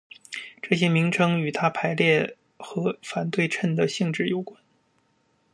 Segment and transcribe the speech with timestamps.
[0.63, 4.59] 这些名称与它排列和反对称的性质有关。